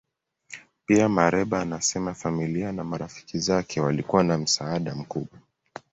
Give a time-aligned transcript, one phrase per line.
[0.85, 5.39] Pia, Mereba anasema familia na marafiki zake walikuwa na msaada mkubwa.